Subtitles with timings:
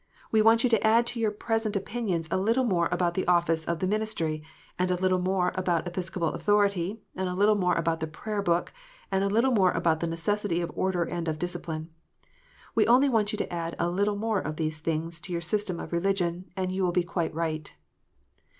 [0.31, 3.65] We want you to add to your present opinions a little more about the office
[3.67, 4.41] of the ministry,
[4.79, 8.73] and a little more about Epis copal authority, and little more about the Prayer book,
[9.11, 11.91] and a little more about the necessity of order and of discipline.
[12.73, 15.79] We only want you to add a little more of these things to your system
[15.79, 17.71] of religion, and you will be quite right."